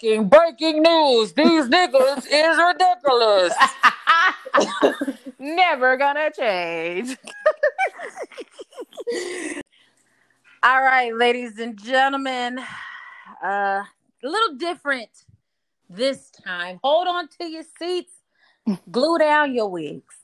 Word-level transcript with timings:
breaking, 0.00 0.28
breaking 0.28 0.82
news. 0.82 1.32
These 1.32 1.64
niggas 1.66 2.26
is 2.30 2.58
ridiculous. 2.58 3.54
Never 5.38 5.96
gonna 5.96 6.30
change. 6.30 7.16
All 10.62 10.82
right, 10.82 11.14
ladies 11.14 11.58
and 11.58 11.76
gentlemen. 11.82 12.58
Uh, 13.42 13.82
a 13.82 14.28
little 14.28 14.56
different 14.56 15.10
this 15.90 16.30
time. 16.30 16.78
Hold 16.82 17.08
on 17.08 17.28
to 17.40 17.46
your 17.46 17.64
seats. 17.78 18.12
Glue 18.90 19.18
down 19.18 19.54
your 19.54 19.68
wigs. 19.68 20.14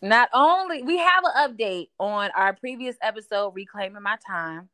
Not 0.00 0.30
only 0.32 0.82
we 0.82 0.96
have 0.98 1.24
an 1.24 1.32
update 1.50 1.88
on 1.98 2.30
our 2.34 2.54
previous 2.54 2.96
episode, 3.02 3.50
Reclaiming 3.54 4.02
My 4.02 4.16
Time. 4.26 4.70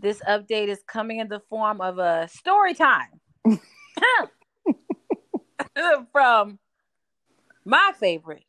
This 0.00 0.22
update 0.26 0.68
is 0.68 0.82
coming 0.86 1.18
in 1.18 1.28
the 1.28 1.40
form 1.40 1.82
of 1.82 1.98
a 1.98 2.26
story 2.28 2.72
time 2.72 3.20
from 6.10 6.58
my 7.66 7.92
favorite 7.98 8.44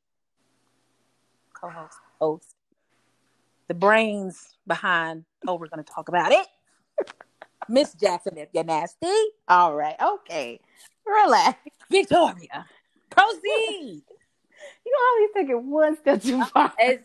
co-host, 1.54 1.98
host, 2.22 2.56
the 3.68 3.74
brains 3.74 4.56
behind. 4.66 5.26
Oh, 5.46 5.56
we're 5.56 5.68
going 5.68 5.84
to 5.84 5.92
talk 5.92 6.08
about 6.08 6.32
it, 6.32 6.48
Miss 7.68 7.94
Jackson. 7.96 8.38
If 8.38 8.48
you're 8.54 8.64
nasty, 8.64 9.12
All 9.50 9.76
right, 9.76 9.96
okay. 10.02 10.58
Relax. 11.06 11.60
Victoria, 11.90 12.66
proceed. 13.10 14.04
You 14.86 14.96
always 15.10 15.30
take 15.36 15.50
it 15.50 15.64
one 15.64 15.98
step 15.98 16.22
too 16.22 16.44
far. 16.46 16.72
It's, 16.78 17.04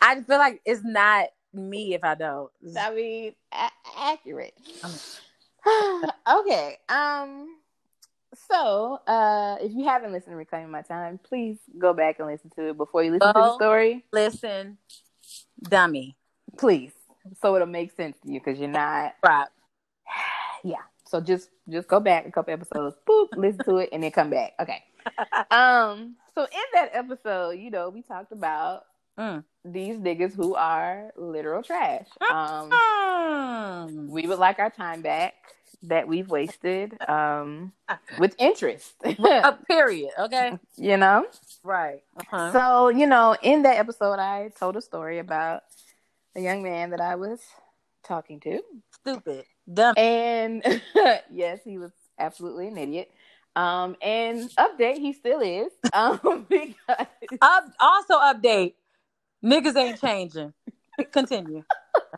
I 0.00 0.20
feel 0.22 0.38
like 0.38 0.60
it's 0.64 0.82
not 0.82 1.28
me 1.56 1.94
if 1.94 2.04
I 2.04 2.14
don't. 2.14 2.50
I 2.78 2.94
mean, 2.94 3.32
a- 3.52 3.98
accurate. 3.98 4.54
Okay. 6.28 6.76
Um. 6.88 7.48
So, 8.50 9.00
uh, 9.06 9.56
if 9.60 9.72
you 9.72 9.84
haven't 9.84 10.12
listened 10.12 10.32
to 10.32 10.36
Reclaiming 10.36 10.70
My 10.70 10.82
Time, 10.82 11.18
please 11.18 11.58
go 11.78 11.92
back 11.92 12.20
and 12.20 12.28
listen 12.28 12.50
to 12.56 12.68
it 12.68 12.76
before 12.76 13.02
you 13.02 13.12
listen 13.12 13.34
to 13.34 13.40
the 13.40 13.54
story. 13.54 14.04
Listen, 14.12 14.78
dummy. 15.62 16.16
Please, 16.56 16.92
so 17.40 17.54
it'll 17.56 17.66
make 17.66 17.92
sense 17.96 18.16
to 18.24 18.32
you 18.32 18.40
because 18.40 18.60
you're 18.60 18.68
not. 18.68 19.14
Right. 19.24 19.48
Yeah. 20.64 20.82
So 21.04 21.20
just 21.20 21.50
just 21.68 21.86
go 21.88 22.00
back 22.00 22.26
a 22.26 22.32
couple 22.32 22.52
episodes, 22.52 22.96
boop, 23.08 23.28
listen 23.36 23.64
to 23.64 23.76
it, 23.78 23.90
and 23.92 24.02
then 24.02 24.10
come 24.10 24.30
back. 24.30 24.52
Okay. 24.60 24.82
Um. 25.50 26.16
So 26.34 26.42
in 26.42 26.66
that 26.74 26.90
episode, 26.92 27.50
you 27.58 27.70
know, 27.70 27.88
we 27.88 28.02
talked 28.02 28.32
about 28.32 28.84
Mm. 29.18 29.44
these 29.64 29.96
niggas 29.98 30.34
who 30.34 30.54
are 30.54 31.10
literal 31.16 31.62
trash. 31.62 32.06
Um. 32.30 32.70
Mm. 32.70 34.08
we 34.08 34.26
would 34.26 34.38
like 34.38 34.58
our 34.58 34.70
time 34.70 35.02
back 35.02 35.34
that 35.82 36.06
we've 36.08 36.28
wasted 36.28 36.96
um 37.08 37.72
with 38.18 38.34
interest 38.38 38.94
A 39.04 39.58
period. 39.68 40.10
Okay. 40.18 40.58
you 40.76 40.96
know 40.96 41.26
Right. 41.62 42.02
Uh-huh. 42.16 42.52
so 42.52 42.88
you 42.88 43.06
know 43.06 43.36
in 43.42 43.62
that 43.62 43.76
episode 43.78 44.18
i 44.18 44.50
told 44.58 44.76
a 44.76 44.80
story 44.82 45.18
about 45.18 45.62
a 46.34 46.40
young 46.40 46.62
man 46.62 46.90
that 46.90 47.00
i 47.00 47.14
was 47.14 47.40
talking 48.04 48.40
to 48.40 48.60
Stupid. 48.92 49.44
Dumb. 49.72 49.94
and 49.96 50.62
yes 51.30 51.60
he 51.64 51.78
was 51.78 51.92
absolutely 52.18 52.68
an 52.68 52.78
idiot 52.78 53.10
um 53.54 53.96
and 54.02 54.50
update 54.58 54.96
he 54.98 55.12
still 55.12 55.40
is 55.40 55.72
um 55.92 56.46
because 56.48 57.06
Up, 57.40 57.64
also 57.80 58.14
update. 58.18 58.74
Niggas 59.44 59.76
ain't 59.76 60.00
changing. 60.00 60.52
Continue. 61.12 61.62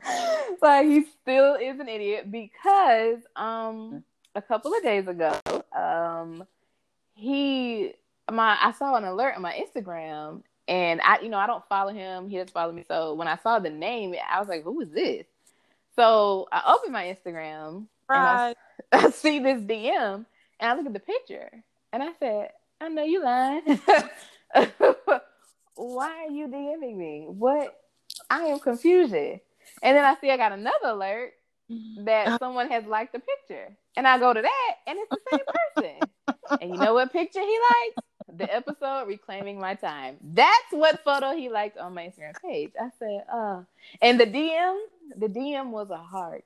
like 0.62 0.86
he 0.86 1.04
still 1.22 1.54
is 1.54 1.78
an 1.80 1.88
idiot 1.88 2.30
because 2.30 3.18
um 3.36 4.02
a 4.34 4.42
couple 4.42 4.72
of 4.74 4.82
days 4.82 5.06
ago 5.08 5.38
um 5.76 6.44
he 7.14 7.92
my 8.30 8.56
I 8.60 8.72
saw 8.72 8.94
an 8.96 9.04
alert 9.04 9.34
on 9.36 9.42
my 9.42 9.52
Instagram 9.52 10.42
and 10.66 11.00
I 11.02 11.20
you 11.20 11.28
know 11.28 11.38
I 11.38 11.46
don't 11.46 11.64
follow 11.68 11.92
him 11.92 12.28
he 12.28 12.36
doesn't 12.36 12.52
follow 12.52 12.72
me 12.72 12.84
so 12.86 13.14
when 13.14 13.28
I 13.28 13.36
saw 13.36 13.58
the 13.58 13.70
name 13.70 14.14
I 14.30 14.38
was 14.38 14.48
like 14.48 14.62
who 14.62 14.80
is 14.80 14.90
this 14.90 15.26
so 15.96 16.48
I 16.52 16.74
opened 16.74 16.92
my 16.92 17.04
Instagram 17.04 17.86
Right. 18.08 18.18
and 18.18 18.56
I, 18.92 19.06
I 19.06 19.10
see 19.10 19.38
this 19.38 19.60
DM 19.60 20.24
and 20.60 20.70
I 20.70 20.74
look 20.74 20.86
at 20.86 20.92
the 20.92 21.00
picture 21.00 21.50
and 21.92 22.02
I 22.02 22.12
said 22.20 22.50
I 22.80 22.88
know 22.88 23.04
you 23.04 23.22
lying 23.22 23.80
why 25.78 26.26
are 26.26 26.30
you 26.30 26.48
DMing 26.48 26.96
me 26.96 27.26
what 27.28 27.80
I 28.30 28.44
am 28.44 28.58
confusion 28.58 29.40
and 29.82 29.96
then 29.96 30.04
I 30.04 30.16
see 30.20 30.30
I 30.30 30.36
got 30.36 30.52
another 30.52 30.88
alert 30.88 31.32
that 31.98 32.38
someone 32.38 32.68
has 32.70 32.84
liked 32.86 33.12
the 33.12 33.20
picture. 33.20 33.76
And 33.96 34.06
I 34.06 34.18
go 34.18 34.32
to 34.32 34.40
that 34.40 34.74
and 34.86 34.98
it's 34.98 35.10
the 35.10 35.18
same 35.30 35.40
person. 35.74 36.58
and 36.62 36.70
you 36.70 36.78
know 36.78 36.94
what 36.94 37.12
picture 37.12 37.40
he 37.40 37.58
liked? 37.70 38.06
The 38.38 38.54
episode 38.54 39.06
Reclaiming 39.06 39.58
My 39.58 39.74
Time. 39.74 40.16
That's 40.22 40.70
what 40.70 41.02
photo 41.02 41.34
he 41.34 41.48
liked 41.48 41.78
on 41.78 41.94
my 41.94 42.04
Instagram 42.04 42.34
page. 42.42 42.72
I 42.80 42.90
said, 42.98 43.24
uh 43.32 43.62
and 44.02 44.20
the 44.20 44.26
DM, 44.26 44.78
the 45.16 45.28
DM 45.28 45.70
was 45.70 45.90
a 45.90 45.96
heart. 45.96 46.44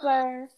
Sir, 0.00 0.48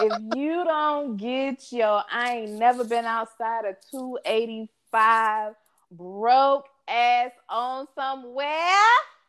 if 0.00 0.36
you 0.36 0.64
don't 0.64 1.16
get 1.16 1.72
your 1.72 2.02
I 2.10 2.36
ain't 2.38 2.52
never 2.52 2.84
been 2.84 3.04
outside 3.04 3.64
of 3.64 3.76
285 3.90 5.54
broke 5.92 6.66
ass 6.88 7.30
on 7.48 7.86
somewhere. 7.94 8.46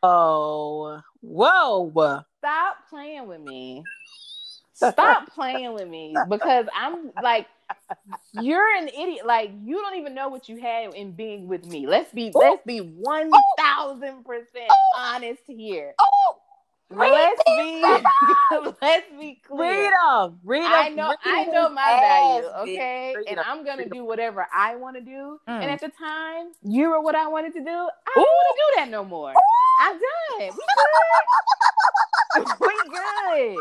Oh. 0.03 1.01
Whoa. 1.21 2.23
stop 2.39 2.77
playing 2.89 3.27
with 3.27 3.41
me. 3.41 3.83
Stop 4.73 5.33
playing 5.33 5.73
with 5.73 5.87
me 5.87 6.15
because 6.29 6.67
I'm 6.75 7.11
like, 7.23 7.47
you're 8.39 8.75
an 8.75 8.87
idiot. 8.87 9.25
Like 9.25 9.51
you 9.63 9.75
don't 9.75 9.97
even 9.97 10.13
know 10.13 10.29
what 10.29 10.47
you 10.47 10.57
had 10.57 10.93
in 10.93 11.11
being 11.11 11.47
with 11.47 11.65
me. 11.65 11.87
Let's 11.87 12.11
be 12.13 12.31
let's 12.33 12.61
be 12.65 12.79
one 12.79 13.31
thousand 13.57 14.23
percent 14.23 14.69
honest 14.95 15.41
here. 15.47 15.95
Oh. 15.99 16.35
Let's 16.89 17.41
be 17.45 17.81
let's 18.81 19.05
be 19.19 19.41
clear. 19.45 19.83
Read 19.83 19.91
them. 19.91 20.39
Read 20.43 20.63
them. 20.63 20.71
I 20.73 20.89
know 20.89 21.13
I 21.23 21.45
know 21.45 21.69
my 21.69 21.97
value, 21.99 22.47
okay? 22.61 23.13
Read 23.17 23.27
And 23.27 23.39
'em. 23.39 23.45
I'm 23.47 23.65
gonna 23.65 23.89
do 23.89 24.05
whatever 24.05 24.47
I 24.55 24.75
want 24.77 24.95
to 24.95 25.01
do. 25.01 25.39
Mm. 25.49 25.61
And 25.61 25.65
at 25.65 25.81
the 25.81 25.89
time, 25.89 26.47
you 26.63 26.89
were 26.89 27.01
what 27.01 27.15
I 27.15 27.27
wanted 27.27 27.53
to 27.53 27.59
do. 27.59 27.69
I 27.69 28.11
don't 28.15 28.23
want 28.23 28.55
to 28.55 28.55
do 28.55 28.63
that 28.81 28.89
no 28.89 29.03
more. 29.03 29.33
I'm 29.81 29.93
done. 29.93 30.39
We 30.39 30.47
good. 32.35 32.47
we 32.61 32.67
good. 32.89 33.57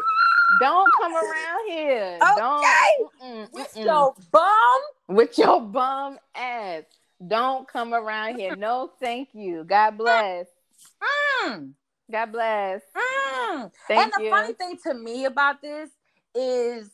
Don't 0.61 0.93
come 1.01 1.15
around 1.15 1.69
here. 1.69 2.19
Don't 2.37 2.65
mm-mm, 3.21 3.53
With 3.53 3.75
mm-mm. 3.75 3.85
your 3.85 4.15
bum. 4.31 4.81
with 5.09 5.37
your 5.39 5.61
bum 5.61 6.19
ass. 6.35 6.85
Don't 7.27 7.67
come 7.67 7.93
around 7.93 8.37
here. 8.39 8.55
No, 8.55 8.93
thank 9.01 9.31
you. 9.33 9.65
God 9.65 9.99
bless. 9.99 10.47
Mm. 11.45 11.73
God 12.11 12.33
bless. 12.33 12.83
Mm. 12.97 13.71
And 13.91 14.13
the 14.17 14.25
you. 14.25 14.31
funny 14.31 14.53
thing 14.53 14.79
to 14.85 14.95
me 14.95 15.25
about 15.25 15.61
this 15.61 15.91
is 16.35 16.91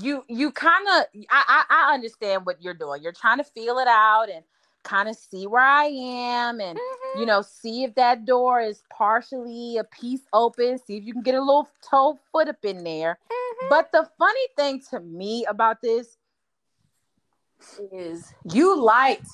you 0.00 0.24
you 0.28 0.50
kind 0.50 0.86
of 0.88 1.04
I, 1.30 1.44
I 1.48 1.64
I 1.70 1.94
understand 1.94 2.46
what 2.46 2.62
you're 2.62 2.74
doing. 2.74 3.02
You're 3.02 3.12
trying 3.12 3.38
to 3.38 3.44
feel 3.44 3.78
it 3.78 3.88
out 3.88 4.26
and 4.34 4.44
kind 4.82 5.08
of 5.08 5.16
see 5.16 5.46
where 5.46 5.62
I 5.62 5.84
am 5.84 6.60
and 6.60 6.78
Mm-hmm. 6.78 7.20
you 7.20 7.26
know 7.26 7.42
see 7.42 7.84
if 7.84 7.94
that 7.94 8.24
door 8.24 8.60
is 8.60 8.82
partially 8.90 9.76
a 9.76 9.84
piece 9.84 10.22
open. 10.32 10.78
See 10.78 10.96
if 10.96 11.04
you 11.04 11.12
can 11.12 11.22
get 11.22 11.34
a 11.34 11.40
little 11.40 11.68
toe 11.88 12.18
foot 12.32 12.48
up 12.48 12.64
in 12.64 12.82
there. 12.82 13.18
Mm-hmm. 13.30 13.66
But 13.70 13.92
the 13.92 14.08
funny 14.18 14.46
thing 14.56 14.82
to 14.90 15.00
me 15.00 15.44
about 15.48 15.80
this 15.82 16.16
is 17.92 18.34
you 18.52 18.78
liked 18.80 19.28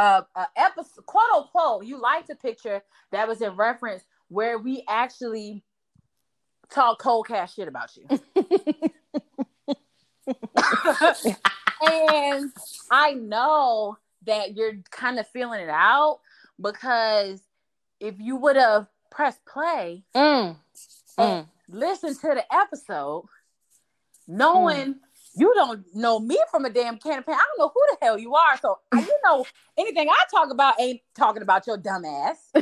a, 0.00 0.26
a 0.34 0.46
episode, 0.56 1.04
quote 1.06 1.30
unquote, 1.36 1.84
you 1.84 2.00
liked 2.00 2.30
a 2.30 2.34
picture 2.34 2.82
that 3.12 3.28
was 3.28 3.42
in 3.42 3.54
reference 3.56 4.02
where 4.28 4.58
we 4.58 4.84
actually 4.88 5.62
talk 6.70 6.98
cold 7.00 7.26
cash 7.26 7.54
shit 7.54 7.68
about 7.68 7.90
you. 7.96 8.06
and 11.86 12.50
I 12.90 13.12
know 13.14 13.98
that 14.26 14.56
you're 14.56 14.74
kind 14.90 15.18
of 15.18 15.26
feeling 15.28 15.60
it 15.60 15.70
out 15.70 16.20
because 16.60 17.40
if 17.98 18.14
you 18.18 18.36
would 18.36 18.56
have 18.56 18.86
pressed 19.10 19.44
play 19.44 20.04
Mm. 20.14 20.56
and 21.18 21.46
listened 21.68 22.18
to 22.20 22.28
the 22.28 22.44
episode, 22.54 23.26
knowing 24.28 24.96
you 25.34 25.52
don't 25.54 25.84
know 25.94 26.18
me 26.18 26.38
from 26.50 26.64
a 26.64 26.70
damn 26.70 26.98
can 26.98 27.18
of 27.20 27.26
paint, 27.26 27.38
I 27.38 27.44
don't 27.56 27.58
know 27.66 27.72
who 27.74 27.80
the 27.90 28.04
hell 28.04 28.18
you 28.18 28.34
are. 28.34 28.56
So 28.58 28.78
you 28.94 29.18
know 29.24 29.46
anything 29.78 30.08
I 30.08 30.16
talk 30.30 30.50
about 30.50 30.80
ain't 30.80 31.00
talking 31.16 31.42
about 31.42 31.66
your 31.66 31.76
dumb 31.76 32.04
ass. 32.04 32.52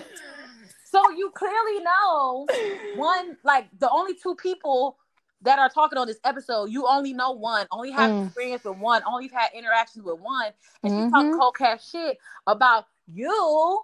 so 0.85 1.11
you 1.11 1.31
clearly 1.35 1.81
know 1.83 2.47
one, 2.93 3.37
like 3.45 3.69
the 3.79 3.91
only 3.91 4.15
two 4.15 4.35
people 4.35 4.99
that 5.43 5.59
are 5.59 5.69
talking 5.69 5.99
on 5.99 6.07
this 6.07 6.19
episode, 6.25 6.67
you 6.67 6.87
only 6.87 7.13
know 7.13 7.31
one, 7.31 7.67
only 7.71 7.93
have 7.93 8.11
Mm. 8.11 8.27
experience 8.27 8.65
with 8.65 8.79
one, 8.79 9.03
only 9.07 9.29
had 9.29 9.51
interactions 9.55 10.05
with 10.05 10.19
one, 10.21 10.53
and 10.83 10.93
Mhm. 10.93 11.03
she's 11.05 11.11
talking 11.13 11.33
cold 11.39 11.57
cash 11.57 11.89
shit 11.91 12.19
about 12.47 12.87
you 13.07 13.81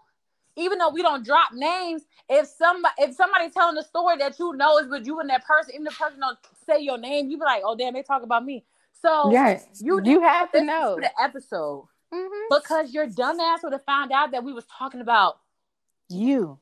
even 0.57 0.79
though 0.79 0.91
we 0.91 1.03
don't 1.03 1.25
drop 1.25 1.53
names, 1.53 2.03
if 2.29 2.47
somebody 2.47 2.95
if 2.99 3.15
somebody 3.15 3.51
telling 3.51 3.77
a 3.77 3.83
story 3.83 4.17
that 4.19 4.39
you 4.39 4.53
know 4.55 4.79
is 4.79 4.87
with 4.89 5.07
you 5.07 5.19
and 5.21 5.29
that 5.31 5.45
person, 5.45 5.75
even 5.75 5.85
the 5.85 5.91
person 5.91 6.21
don't 6.21 6.39
say 6.67 6.81
your 6.81 6.99
name, 6.99 7.29
you 7.29 7.37
be 7.39 7.45
like, 7.45 7.63
oh 7.65 7.75
damn, 7.75 7.93
they 7.95 8.03
talk 8.03 8.23
about 8.23 8.45
me. 8.45 8.65
So 9.01 9.31
Yeah, 9.33 9.61
you 9.81 10.01
you 10.05 10.21
have 10.23 10.51
to 10.53 10.63
know. 10.65 10.97
the 11.01 11.11
episode 11.21 11.87
Mhm. 12.13 12.43
because 12.51 12.93
your 12.95 13.07
dumbass 13.07 13.63
would 13.63 13.73
have 13.73 13.85
found 13.85 14.13
out 14.13 14.31
that 14.31 14.45
we 14.45 14.53
was 14.53 14.65
talking 14.67 15.01
about 15.01 15.39
You. 16.09 16.59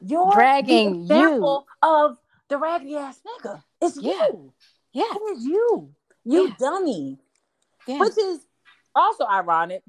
your 0.00 0.32
Dragging 0.32 1.06
the 1.06 1.14
example 1.14 1.66
of 1.82 2.18
the 2.48 2.58
raggedy 2.58 2.96
ass 2.96 3.20
nigga. 3.26 3.62
It's 3.80 3.96
Yeah. 4.00 4.12
you. 4.28 4.52
Yeah. 4.92 5.04
It 5.14 5.22
is 5.36 5.44
you. 5.44 5.94
You 6.24 6.48
Yeah. 6.48 6.54
dummy. 6.58 7.18
Yeah. 7.86 7.98
Which 8.00 8.16
is 8.18 8.46
also 8.94 9.24
ironic. 9.26 9.82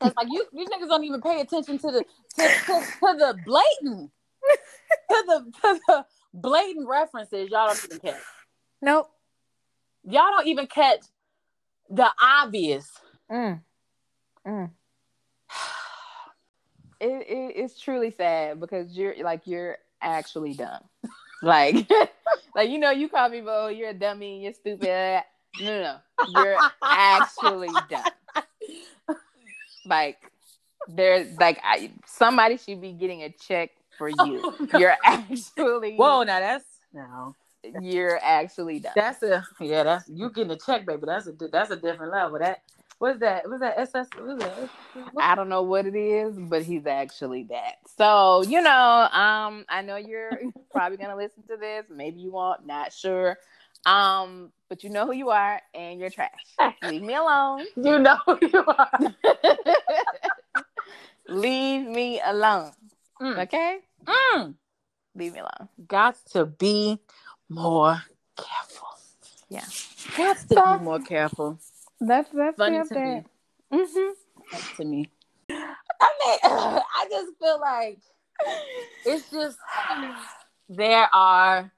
Cause 0.00 0.12
like 0.16 0.28
you, 0.30 0.46
these 0.52 0.68
niggas 0.68 0.88
don't 0.88 1.02
even 1.04 1.20
pay 1.20 1.40
attention 1.40 1.78
to 1.78 1.90
the 1.90 2.04
to, 2.36 2.42
to, 2.66 2.80
to 3.00 3.16
the 3.18 3.38
blatant 3.44 4.12
to 5.10 5.24
the 5.26 5.52
to 5.60 5.80
the 5.88 6.06
blatant 6.32 6.86
references. 6.88 7.50
Y'all 7.50 7.66
don't 7.68 7.84
even 7.84 7.98
catch. 7.98 8.20
Nope. 8.80 9.10
Y'all 10.10 10.30
don't 10.30 10.46
even 10.46 10.66
catch 10.66 11.00
the 11.90 12.08
obvious. 12.20 12.90
Mm. 13.30 13.60
Mm. 14.46 14.70
It, 17.00 17.06
it 17.06 17.52
it's 17.56 17.78
truly 17.78 18.10
sad 18.10 18.58
because 18.58 18.96
you're 18.96 19.14
like 19.22 19.42
you're 19.44 19.76
actually 20.00 20.54
dumb. 20.54 20.80
like 21.42 21.88
like 22.54 22.70
you 22.70 22.78
know 22.78 22.90
you 22.90 23.08
call 23.08 23.28
me 23.28 23.42
oh 23.46 23.68
you're 23.68 23.90
a 23.90 23.94
dummy 23.94 24.42
you're 24.42 24.54
stupid. 24.54 25.22
No 25.60 25.66
no 25.66 25.82
no 25.82 26.42
you're 26.42 26.58
actually 26.82 27.70
dumb. 27.90 28.04
Like 29.86 30.18
there's 30.86 31.34
like 31.38 31.58
I, 31.64 31.90
somebody 32.04 32.58
should 32.58 32.80
be 32.80 32.92
getting 32.92 33.22
a 33.22 33.30
check 33.30 33.70
for 33.96 34.08
you. 34.08 34.16
Oh, 34.20 34.66
God. 34.66 34.80
You're 34.80 34.96
actually 35.02 35.96
Whoa, 35.96 36.24
now 36.24 36.40
that's 36.40 36.64
no. 36.92 37.34
You're 37.80 38.18
actually 38.22 38.80
dumb. 38.80 38.92
That's 38.94 39.22
a 39.22 39.44
yeah. 39.60 39.84
That's 39.84 40.08
you 40.08 40.30
getting 40.30 40.52
a 40.52 40.56
check, 40.56 40.86
baby. 40.86 41.02
That's 41.06 41.26
a 41.26 41.32
that's 41.50 41.70
a 41.70 41.76
different 41.76 42.12
level. 42.12 42.38
That 42.38 42.62
what's 42.98 43.20
that? 43.20 43.48
What's 43.48 43.60
that? 43.60 43.78
SS? 43.78 44.08
What's 44.18 44.44
that? 44.44 44.70
I 45.18 45.34
don't 45.34 45.48
know 45.48 45.62
what 45.62 45.86
it 45.86 45.96
is, 45.96 46.34
but 46.36 46.62
he's 46.62 46.86
actually 46.86 47.44
that. 47.44 47.76
So, 47.96 48.42
you 48.42 48.60
know, 48.60 49.08
um, 49.12 49.64
I 49.68 49.82
know 49.82 49.96
you're 49.96 50.38
probably 50.70 50.98
gonna 50.98 51.16
listen 51.16 51.42
to 51.48 51.56
this. 51.56 51.86
Maybe 51.90 52.20
you 52.20 52.32
won't, 52.32 52.66
not 52.66 52.92
sure. 52.92 53.38
Um, 53.86 54.52
but 54.68 54.84
you 54.84 54.90
know 54.90 55.06
who 55.06 55.12
you 55.12 55.30
are 55.30 55.62
and 55.74 56.00
you're 56.00 56.10
trash. 56.10 56.30
Leave 56.82 57.02
me 57.02 57.14
alone. 57.14 57.64
You 57.76 57.98
know 57.98 58.18
who 58.26 58.38
you 58.42 58.64
are. 58.66 58.98
Leave 61.28 61.86
me 61.86 62.20
alone. 62.24 62.72
Mm. 63.20 63.42
Okay? 63.44 63.78
Mm. 64.04 64.54
Leave 65.14 65.32
me 65.32 65.40
alone. 65.40 65.68
Got 65.86 66.16
to 66.32 66.46
be 66.46 66.98
more 67.48 68.02
careful. 68.36 68.88
Yeah. 69.48 69.64
Have 70.14 70.46
to 70.48 70.54
So- 70.54 70.78
be 70.78 70.84
more 70.84 71.00
careful. 71.00 71.58
That's 72.00 72.28
that's 72.32 72.56
Funny 72.56 72.78
the 72.78 72.84
to 72.84 72.94
update. 72.94 73.24
me. 73.72 73.78
Mm-hmm. 73.78 74.56
Funny 74.56 74.74
to 74.76 74.84
me. 74.84 75.10
I 75.50 75.54
mean, 76.20 76.38
I 76.44 77.06
just 77.10 77.32
feel 77.40 77.60
like 77.60 77.98
it's 79.04 79.30
just 79.30 79.58
there 80.68 81.08
are 81.12 81.72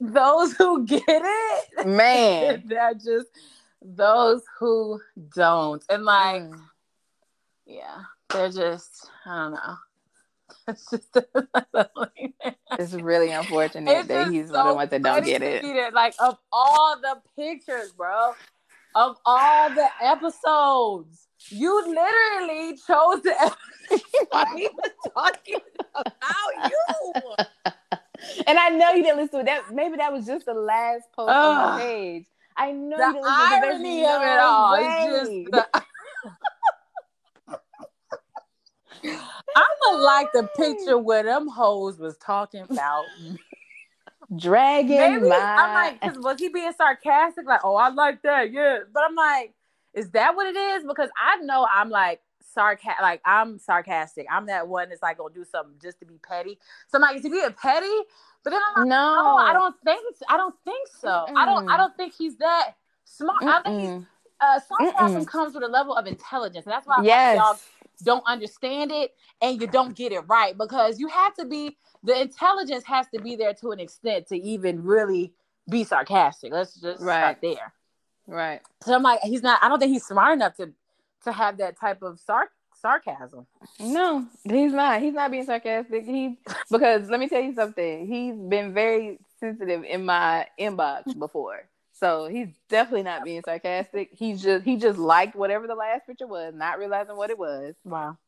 those 0.00 0.52
who 0.54 0.84
get 0.86 1.02
it. 1.08 1.86
Man. 1.86 2.54
and 2.54 2.68
there 2.70 2.82
are 2.82 2.94
just 2.94 3.28
those 3.80 4.42
who 4.58 5.00
don't. 5.34 5.82
And 5.88 6.04
like, 6.04 6.42
Mm. 6.42 6.60
yeah, 7.66 8.02
they're 8.28 8.50
just 8.50 9.08
I 9.26 9.42
don't 9.44 9.52
know. 9.54 9.76
It's 10.68 10.90
just 10.90 11.16
It's 12.78 12.92
really 12.94 13.30
unfortunate 13.30 13.90
It's 13.90 14.08
that 14.08 14.30
he's 14.30 14.50
one 14.50 14.60
of 14.60 14.64
the 14.64 14.70
so 14.70 14.74
ones 14.74 14.90
that 14.90 15.02
don't 15.02 15.24
get 15.24 15.42
it. 15.42 15.62
that, 15.62 15.92
like 15.94 16.14
of 16.20 16.38
all 16.50 16.96
the 17.00 17.20
pictures, 17.36 17.92
bro, 17.92 18.34
of 18.94 19.16
all 19.26 19.70
the 19.70 19.88
episodes, 20.02 21.26
you 21.48 21.80
literally 21.88 22.76
chose 22.76 23.22
the 23.22 23.34
episode 23.40 24.28
I'm 24.32 24.56
even 24.58 24.76
talking 25.14 25.60
about 25.94 26.70
you. 26.70 27.34
And 28.46 28.56
I 28.56 28.68
know 28.68 28.92
you 28.92 29.02
didn't 29.02 29.16
listen 29.16 29.32
to 29.32 29.40
it. 29.40 29.46
That 29.46 29.74
maybe 29.74 29.96
that 29.96 30.12
was 30.12 30.24
just 30.26 30.46
the 30.46 30.54
last 30.54 31.10
post 31.12 31.28
on 31.30 31.56
Ugh. 31.56 31.74
my 31.74 31.80
page. 31.80 32.26
I 32.56 32.70
know 32.70 32.96
The 32.96 33.06
you 33.06 33.12
didn't 33.14 33.24
listen 33.24 33.50
to 33.50 33.56
it. 33.56 33.64
Irony 33.64 34.04
of 34.04 34.22
it 34.22 34.38
all 34.38 34.72
way. 34.74 34.84
is 34.84 35.28
just 35.28 35.50
the. 35.50 35.81
I'ma 39.88 39.98
like 39.98 40.32
the 40.32 40.48
picture 40.56 40.98
where 40.98 41.22
them 41.22 41.48
hoes 41.48 41.98
was 41.98 42.16
talking 42.18 42.62
about 42.62 43.04
dragging 44.36 44.98
Maybe 44.98 45.28
my. 45.28 45.36
I'm 45.56 45.72
like, 45.74 46.00
'cause 46.00 46.18
was 46.18 46.38
he 46.38 46.48
being 46.48 46.72
sarcastic? 46.72 47.46
Like, 47.46 47.60
oh, 47.64 47.76
I 47.76 47.88
like 47.90 48.22
that, 48.22 48.52
yeah. 48.52 48.80
But 48.92 49.04
I'm 49.08 49.14
like, 49.14 49.54
is 49.94 50.10
that 50.10 50.34
what 50.34 50.46
it 50.46 50.56
is? 50.56 50.84
Because 50.84 51.10
I 51.20 51.36
know 51.38 51.66
I'm 51.70 51.90
like 51.90 52.20
sarcastic, 52.54 53.00
like 53.02 53.20
I'm 53.24 53.58
sarcastic. 53.58 54.26
I'm 54.30 54.46
that 54.46 54.68
one 54.68 54.88
that's 54.88 55.02
like 55.02 55.18
gonna 55.18 55.34
do 55.34 55.44
something 55.44 55.74
just 55.82 55.98
to 56.00 56.06
be 56.06 56.18
petty. 56.26 56.58
So 56.88 56.96
I'm 56.98 57.02
like, 57.02 57.16
is 57.16 57.22
he 57.22 57.28
being 57.28 57.52
petty? 57.60 57.86
But 58.44 58.50
then 58.50 58.60
I'm 58.68 58.80
like, 58.80 58.88
no, 58.88 59.36
no, 59.36 59.36
I 59.36 59.52
don't 59.52 59.74
think. 59.84 60.16
I 60.28 60.36
don't 60.36 60.54
think 60.64 60.88
so. 61.00 61.26
I 61.36 61.44
don't. 61.44 61.64
I 61.70 61.76
don't 61.76 61.96
think 61.96 62.14
he's 62.16 62.36
that 62.38 62.74
smart. 63.04 63.42
I 63.46 63.62
think 63.62 63.80
he's, 63.80 63.90
Mm-mm. 63.90 64.06
uh, 64.40 64.60
sarcasm 64.60 65.22
Mm-mm. 65.22 65.26
comes 65.26 65.54
with 65.54 65.62
a 65.62 65.68
level 65.68 65.94
of 65.94 66.06
intelligence, 66.06 66.66
and 66.66 66.72
that's 66.72 66.86
why 66.86 66.96
I 66.96 67.02
Yes. 67.04 67.36
y'all 67.36 67.56
don't 68.02 68.24
understand 68.26 68.90
it 68.92 69.12
and 69.40 69.60
you 69.60 69.66
don't 69.66 69.94
get 69.96 70.12
it 70.12 70.20
right 70.28 70.56
because 70.58 70.98
you 71.00 71.08
have 71.08 71.34
to 71.34 71.44
be 71.44 71.76
the 72.02 72.20
intelligence 72.20 72.84
has 72.84 73.06
to 73.14 73.20
be 73.20 73.36
there 73.36 73.54
to 73.54 73.70
an 73.70 73.80
extent 73.80 74.26
to 74.28 74.36
even 74.36 74.82
really 74.82 75.32
be 75.70 75.84
sarcastic. 75.84 76.52
Let's 76.52 76.74
just 76.74 77.00
Right. 77.02 77.20
start 77.20 77.38
there. 77.42 77.72
Right. 78.26 78.60
So 78.84 78.94
I'm 78.94 79.02
like, 79.02 79.20
he's 79.22 79.42
not. 79.42 79.58
I 79.62 79.68
don't 79.68 79.78
think 79.78 79.92
he's 79.92 80.04
smart 80.04 80.32
enough 80.34 80.56
to 80.56 80.70
to 81.24 81.32
have 81.32 81.58
that 81.58 81.78
type 81.78 82.02
of 82.02 82.18
sar- 82.18 82.50
sarcasm. 82.80 83.46
No, 83.78 84.26
he's 84.44 84.72
not. 84.72 85.00
He's 85.00 85.14
not 85.14 85.30
being 85.30 85.44
sarcastic. 85.44 86.04
He 86.04 86.38
because 86.70 87.08
let 87.08 87.20
me 87.20 87.28
tell 87.28 87.40
you 87.42 87.54
something. 87.54 88.06
He's 88.06 88.34
been 88.34 88.74
very 88.74 89.18
sensitive 89.38 89.84
in 89.84 90.04
my 90.04 90.46
inbox 90.58 91.16
before. 91.18 91.68
So 92.02 92.26
he's 92.26 92.48
definitely 92.68 93.04
not 93.04 93.22
being 93.22 93.42
sarcastic. 93.44 94.10
He's 94.12 94.42
just 94.42 94.64
he 94.64 94.76
just 94.76 94.98
liked 94.98 95.36
whatever 95.36 95.68
the 95.68 95.76
last 95.76 96.04
picture 96.04 96.26
was, 96.26 96.52
not 96.52 96.80
realizing 96.80 97.16
what 97.16 97.30
it 97.30 97.38
was, 97.38 97.76
Wow. 97.84 98.18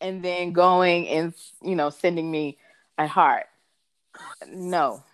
and 0.00 0.20
then 0.20 0.52
going 0.52 1.06
and 1.06 1.32
you 1.62 1.76
know 1.76 1.90
sending 1.90 2.28
me 2.28 2.58
a 2.98 3.06
heart. 3.06 3.46
No, 4.48 5.04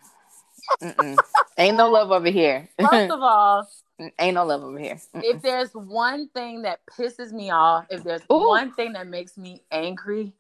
ain't 1.59 1.77
no 1.77 1.91
love 1.91 2.11
over 2.11 2.31
here. 2.31 2.71
First 2.81 3.13
of 3.13 3.21
all, 3.21 3.69
ain't 4.19 4.35
no 4.35 4.47
love 4.47 4.65
over 4.65 4.79
here. 4.79 4.99
Mm-mm. 5.15 5.23
if 5.23 5.43
there's 5.43 5.73
one 5.75 6.29
thing 6.31 6.63
that 6.63 6.81
pisses 6.87 7.33
me 7.33 7.51
off, 7.51 7.85
if 7.91 8.03
there's 8.03 8.23
Ooh. 8.33 8.49
one 8.49 8.73
thing 8.73 8.95
that 8.95 9.09
makes 9.09 9.37
me 9.37 9.63
angry, 9.71 10.33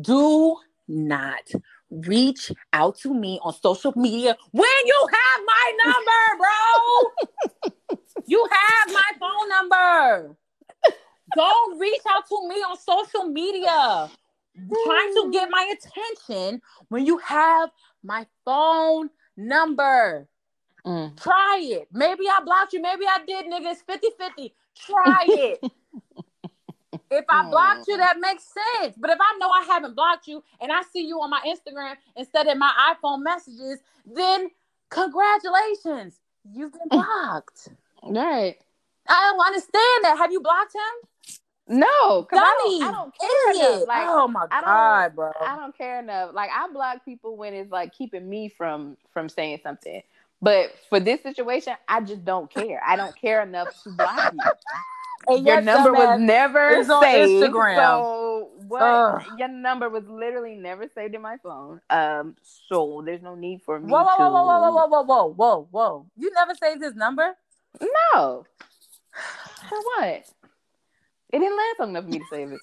do 0.00 0.56
not 0.88 1.50
reach 1.90 2.52
out 2.72 2.98
to 2.98 3.14
me 3.14 3.38
on 3.42 3.52
social 3.54 3.92
media 3.96 4.36
when 4.50 4.68
you 4.84 5.08
have 5.12 5.40
my 5.46 5.72
number, 5.84 6.22
bro. 6.38 7.98
you 8.26 8.46
have 8.50 8.94
my 8.94 9.10
phone 9.20 9.48
number. 9.48 10.36
Don't 11.36 11.78
reach 11.78 12.00
out 12.10 12.26
to 12.28 12.48
me 12.48 12.56
on 12.56 12.78
social 12.78 13.28
media 13.28 14.10
trying 14.84 15.14
to 15.14 15.30
get 15.32 15.48
my 15.50 15.72
attention 15.76 16.60
when 16.88 17.06
you 17.06 17.18
have 17.18 17.70
my 18.02 18.26
phone 18.44 19.10
number. 19.36 20.28
Mm. 20.86 21.20
Try 21.20 21.60
it. 21.62 21.88
Maybe 21.92 22.24
I 22.28 22.40
blocked 22.44 22.72
you. 22.72 22.80
Maybe 22.80 23.04
I 23.06 23.18
did, 23.26 23.46
nigga. 23.46 23.72
It's 23.72 23.82
50 23.82 24.08
50. 24.18 24.54
Try 24.74 25.26
it. 25.28 25.58
if 27.10 27.24
I 27.28 27.48
blocked 27.50 27.88
you, 27.88 27.94
mm. 27.94 27.98
that 27.98 28.18
makes 28.20 28.44
sense. 28.44 28.94
But 28.98 29.10
if 29.10 29.18
I 29.20 29.38
know 29.38 29.48
I 29.48 29.64
haven't 29.64 29.94
blocked 29.94 30.28
you 30.28 30.42
and 30.60 30.70
I 30.72 30.82
see 30.92 31.06
you 31.06 31.20
on 31.20 31.30
my 31.30 31.40
Instagram 31.46 31.94
instead 32.16 32.46
of 32.46 32.58
my 32.58 32.70
iPhone 32.94 33.22
messages, 33.22 33.78
then 34.06 34.50
congratulations. 34.90 36.20
You've 36.52 36.72
been 36.72 36.88
blocked. 36.90 37.68
Right. 38.02 38.56
I 39.08 39.30
don't 39.30 39.46
understand 39.46 40.04
that. 40.04 40.16
Have 40.18 40.32
you 40.32 40.40
blocked 40.40 40.74
him? 40.74 41.08
No, 41.70 42.22
'cause 42.22 42.40
I 42.42 42.56
don't, 42.64 42.82
I 42.82 42.92
don't 42.92 43.14
care 43.18 43.50
Idiot. 43.50 43.66
enough. 43.66 43.88
Like, 43.88 44.06
oh 44.08 44.28
my 44.28 44.46
I 44.50 44.60
God, 44.62 45.14
bro. 45.14 45.32
I 45.38 45.56
don't 45.56 45.76
care 45.76 45.98
enough. 45.98 46.30
Like 46.32 46.50
I 46.54 46.66
block 46.72 47.04
people 47.04 47.36
when 47.36 47.52
it's 47.52 47.70
like 47.70 47.92
keeping 47.92 48.28
me 48.28 48.48
from 48.48 48.96
from 49.12 49.28
saying 49.28 49.60
something. 49.62 50.02
But 50.40 50.72
for 50.88 50.98
this 51.00 51.20
situation, 51.22 51.74
I 51.86 52.00
just 52.00 52.24
don't 52.24 52.50
care. 52.50 52.80
I 52.86 52.96
don't 52.96 53.14
care 53.14 53.42
enough 53.42 53.82
to 53.82 53.90
block 53.90 54.32
you. 54.32 54.38
And 55.28 55.46
Your 55.46 55.60
number 55.60 55.92
was 55.92 56.20
never 56.20 56.70
is 56.70 56.88
on 56.90 57.02
saved. 57.02 57.30
Instagram. 57.30 57.76
So 57.76 58.50
what? 58.68 58.82
Ugh. 58.82 59.22
Your 59.38 59.48
number 59.48 59.88
was 59.88 60.04
literally 60.08 60.54
never 60.54 60.88
saved 60.94 61.14
in 61.14 61.22
my 61.22 61.36
phone. 61.42 61.80
Um, 61.90 62.36
so 62.42 63.02
there's 63.04 63.22
no 63.22 63.34
need 63.34 63.62
for 63.62 63.78
me 63.80 63.90
Whoa, 63.90 64.04
whoa, 64.04 64.16
to. 64.16 64.22
whoa, 64.22 64.44
whoa, 64.44 64.60
whoa, 64.60 64.70
whoa, 64.70 64.86
whoa, 64.86 65.02
whoa, 65.02 65.32
whoa, 65.34 65.68
whoa. 65.70 66.06
You 66.16 66.30
never 66.34 66.54
saved 66.54 66.82
his 66.82 66.94
number? 66.94 67.34
No. 67.80 68.44
For 69.68 69.78
what? 69.78 70.24
It 71.30 71.38
didn't 71.38 71.56
last 71.56 71.80
long 71.80 71.90
enough 71.90 72.04
for 72.04 72.10
me 72.10 72.18
to 72.18 72.24
save 72.30 72.52
it. 72.52 72.60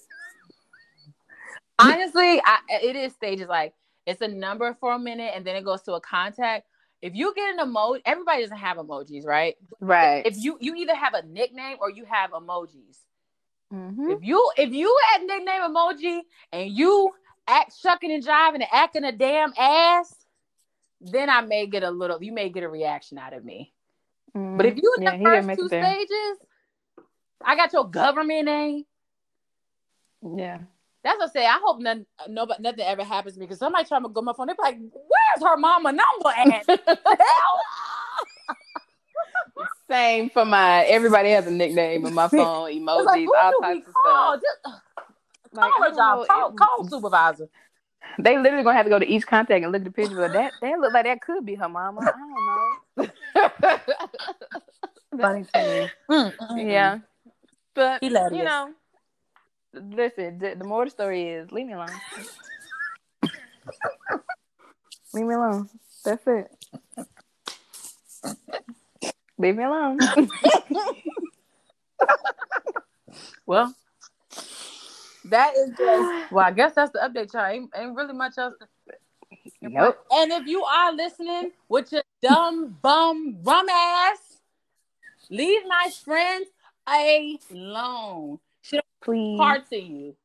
Honestly, 1.77 2.41
I, 2.43 2.59
it 2.81 2.95
is 2.95 3.13
stages 3.13 3.47
like 3.47 3.73
it's 4.05 4.21
a 4.21 4.27
number 4.27 4.75
for 4.79 4.93
a 4.93 4.99
minute 4.99 5.33
and 5.35 5.45
then 5.45 5.55
it 5.55 5.65
goes 5.65 5.81
to 5.83 5.93
a 5.93 6.01
contact. 6.01 6.67
If 7.01 7.13
you 7.15 7.33
get 7.35 7.57
an 7.57 7.59
emoji, 7.59 8.01
everybody 8.05 8.41
doesn't 8.41 8.57
have 8.57 8.77
emojis, 8.77 9.25
right? 9.25 9.55
Right. 9.79 10.25
If 10.25 10.35
you 10.37 10.57
you 10.59 10.75
either 10.75 10.95
have 10.95 11.13
a 11.13 11.23
nickname 11.23 11.77
or 11.79 11.89
you 11.89 12.05
have 12.05 12.31
emojis. 12.31 12.97
Mhm. 13.71 14.11
If 14.11 14.23
you 14.23 14.51
if 14.57 14.71
you 14.73 14.97
had 15.11 15.23
nickname 15.23 15.61
emoji 15.61 16.21
and 16.51 16.71
you 16.71 17.11
act 17.47 17.73
shucking 17.79 18.11
and 18.11 18.23
jiving 18.25 18.55
and 18.55 18.67
acting 18.71 19.03
a 19.03 19.11
damn 19.11 19.53
ass, 19.57 20.13
then 21.01 21.29
I 21.29 21.41
may 21.41 21.67
get 21.67 21.83
a 21.83 21.91
little. 21.91 22.23
You 22.23 22.31
may 22.31 22.49
get 22.49 22.63
a 22.63 22.69
reaction 22.69 23.17
out 23.17 23.33
of 23.33 23.43
me. 23.43 23.73
But 24.33 24.65
if 24.65 24.77
you 24.77 24.93
in 24.97 25.03
Yeah, 25.03 25.17
the 25.17 25.23
first 25.23 25.47
two 25.59 25.67
stages, 25.69 26.37
I 27.43 27.55
got 27.55 27.71
your 27.73 27.87
government 27.89 28.45
name. 28.45 28.85
yeah. 30.35 30.59
That's 31.05 31.19
what 31.19 31.29
I 31.29 31.33
say. 31.33 31.45
I 31.45 31.59
hope 31.63 31.79
none, 31.79 32.05
nobody, 32.27 32.63
nothing 32.63 32.83
ever 32.83 33.03
happens 33.03 33.35
to 33.35 33.39
me 33.39 33.45
because 33.45 33.59
somebody 33.59 33.85
trying 33.87 34.01
to 34.01 34.09
go 34.09 34.23
my 34.23 34.33
phone. 34.33 34.47
They're 34.47 34.55
like, 34.59 34.79
"Where's 34.79 35.47
her 35.47 35.55
mama 35.55 35.91
number 35.91 36.29
at?" 36.35 36.65
hell? 36.67 37.61
Same 39.89 40.31
for 40.31 40.45
my. 40.45 40.83
Everybody 40.85 41.29
has 41.29 41.45
a 41.45 41.51
nickname 41.51 42.05
on 42.07 42.13
my 42.15 42.27
phone, 42.29 42.71
emojis, 42.71 43.05
like, 43.05 43.27
all 43.27 43.61
types 43.61 43.87
of 43.87 43.93
call? 43.93 44.39
stuff. 44.39 44.41
Just, 44.41 44.57
uh, 44.65 44.79
Like, 45.53 45.71
call 45.73 45.83
her 45.83 45.89
job. 45.95 46.19
know, 46.19 46.25
Call, 46.25 46.51
call 46.53 46.87
supervisor. 46.89 47.49
They 48.17 48.37
literally 48.39 48.63
gonna 48.63 48.77
have 48.77 48.87
to 48.87 48.89
go 48.89 48.97
to 48.97 49.07
each 49.07 49.27
contact 49.27 49.63
and 49.63 49.71
look 49.71 49.81
at 49.81 49.85
the 49.85 49.91
picture. 49.91 50.15
But 50.15 50.33
that 50.33 50.53
that 50.59 50.79
look 50.79 50.91
like 50.91 51.05
that 51.05 51.21
could 51.21 51.45
be 51.45 51.53
her 51.55 51.69
mama. 51.69 52.01
I 52.01 52.13
don't 52.97 53.09
know. 55.19 55.21
Funny 55.21 55.45
to 55.53 55.91
me. 56.49 56.63
yeah, 56.71 56.99
but 57.75 58.01
you 58.01 58.09
know, 58.09 58.73
listen. 59.75 60.39
The, 60.39 60.55
the 60.57 60.65
more 60.65 60.85
the 60.85 60.91
story 60.91 61.29
is, 61.29 61.51
leave 61.51 61.67
me 61.67 61.73
alone. 61.73 61.89
leave 65.13 65.25
me 65.25 65.33
alone. 65.33 65.69
That's 66.03 66.25
it. 66.27 66.51
Leave 69.37 69.55
me 69.55 69.63
alone. 69.63 69.99
Well, 73.45 73.75
that 75.25 75.53
is 75.55 75.69
just, 75.77 76.31
well, 76.31 76.45
I 76.45 76.51
guess 76.51 76.73
that's 76.73 76.91
the 76.91 76.99
update, 76.99 77.33
y'all. 77.33 77.45
Ain't, 77.45 77.69
ain't 77.75 77.95
really 77.95 78.13
much 78.13 78.37
else. 78.37 78.55
To, 78.59 78.65
nope. 79.61 79.97
and 80.11 80.31
if 80.31 80.47
you 80.47 80.63
are 80.63 80.93
listening 80.93 81.51
with 81.69 81.91
your 81.91 82.03
dumb 82.21 82.77
bum 82.81 83.33
bum 83.43 83.69
ass, 83.69 84.37
leave 85.29 85.61
my 85.67 85.91
friends 86.03 86.47
alone. 86.87 88.39
She 88.65 88.77
don't 88.77 88.85
Please. 89.03 89.37
part 89.37 89.69
to 89.69 89.77
you. 89.77 90.15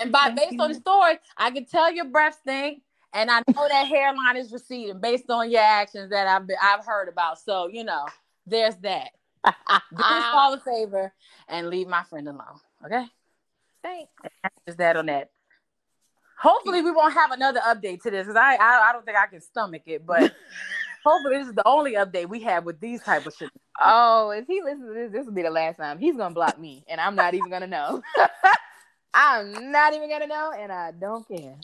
And 0.00 0.10
by 0.10 0.24
Thank 0.34 0.50
based 0.50 0.60
on 0.60 0.70
the 0.70 0.74
story, 0.74 1.18
I 1.36 1.50
can 1.52 1.64
tell 1.64 1.92
your 1.92 2.06
breath 2.06 2.38
stink, 2.40 2.82
and 3.12 3.30
I 3.30 3.42
know 3.54 3.68
that 3.68 3.86
hairline 3.86 4.36
is 4.36 4.52
receding 4.52 5.00
based 5.00 5.30
on 5.30 5.50
your 5.50 5.60
actions 5.60 6.10
that 6.10 6.26
I've 6.26 6.46
been, 6.46 6.56
I've 6.60 6.84
heard 6.84 7.08
about. 7.08 7.38
So 7.38 7.68
you 7.68 7.84
know, 7.84 8.06
there's 8.44 8.76
that. 8.78 9.10
Do 9.44 10.02
us 10.02 10.24
all 10.32 10.54
a 10.54 10.60
favor 10.60 11.12
and 11.48 11.68
leave 11.68 11.86
my 11.86 12.02
friend 12.02 12.28
alone. 12.28 12.60
Okay. 12.84 13.06
Thanks. 13.82 14.10
Is 14.66 14.76
that 14.76 14.96
on 14.96 15.06
that? 15.06 15.30
Hopefully, 16.40 16.82
we 16.82 16.90
won't 16.90 17.14
have 17.14 17.30
another 17.30 17.60
update 17.60 18.02
to 18.02 18.10
this 18.10 18.26
because 18.26 18.36
I, 18.36 18.56
I 18.56 18.90
I 18.90 18.92
don't 18.92 19.04
think 19.04 19.16
I 19.16 19.26
can 19.28 19.40
stomach 19.40 19.82
it. 19.86 20.04
But 20.04 20.34
Hopefully, 21.08 21.38
this 21.38 21.48
is 21.48 21.54
the 21.54 21.66
only 21.66 21.94
update 21.94 22.28
we 22.28 22.40
have 22.40 22.66
with 22.66 22.80
these 22.80 23.02
type 23.02 23.26
of 23.26 23.34
shit. 23.34 23.50
Oh, 23.82 24.28
if 24.30 24.46
he 24.46 24.60
listens 24.62 24.88
to 24.88 24.92
this, 24.92 25.10
this 25.10 25.24
will 25.24 25.32
be 25.32 25.40
the 25.40 25.48
last 25.48 25.78
time. 25.78 25.98
He's 25.98 26.14
gonna 26.14 26.34
block 26.34 26.58
me, 26.58 26.84
and 26.86 27.00
I'm 27.00 27.16
not 27.16 27.32
even 27.32 27.48
gonna 27.48 27.66
know. 27.66 28.02
I'm 29.14 29.72
not 29.72 29.94
even 29.94 30.10
gonna 30.10 30.26
know, 30.26 30.52
and 30.52 30.70
I 30.70 30.90
don't 30.90 31.26
care. 31.26 31.56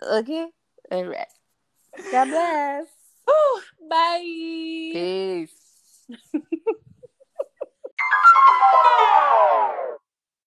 Okay, 0.00 0.46
all 0.92 1.04
right. 1.06 1.26
God 2.12 2.26
bless. 2.26 2.86
Ooh, 3.28 3.60
bye. 3.90 4.20
Peace. 4.92 5.50